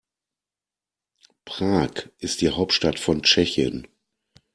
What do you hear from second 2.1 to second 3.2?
ist die Hauptstadt